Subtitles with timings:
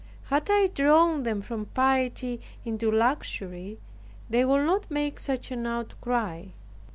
[0.31, 3.77] Had I drawn them from piety into luxury,
[4.31, 6.45] they would not make such an outcry.